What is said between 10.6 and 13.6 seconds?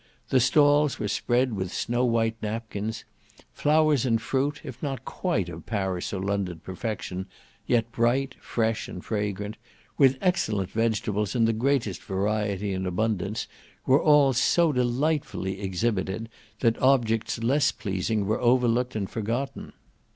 vegetables in the greatest variety and abundance,